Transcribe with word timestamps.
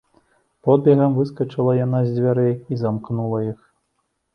Подбегам 0.69 1.11
выскачыла 1.19 1.77
яна 1.85 2.03
з 2.09 2.19
дзвярэй 2.19 2.53
і 2.59 2.73
замкнула 2.85 3.49
іх. 3.55 3.59